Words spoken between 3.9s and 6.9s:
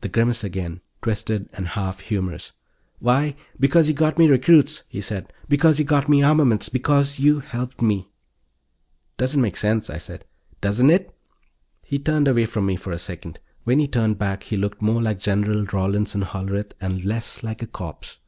got me recruits," he said. "Because you got me armaments.